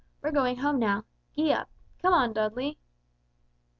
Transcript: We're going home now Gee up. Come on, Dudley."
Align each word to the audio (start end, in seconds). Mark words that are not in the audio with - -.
We're 0.23 0.31
going 0.31 0.57
home 0.57 0.79
now 0.79 1.05
Gee 1.35 1.53
up. 1.53 1.69
Come 2.01 2.11
on, 2.15 2.33
Dudley." 2.33 2.79